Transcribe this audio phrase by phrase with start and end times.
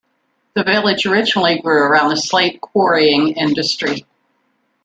[0.55, 4.07] The village originally grew around the slate quarrying industry.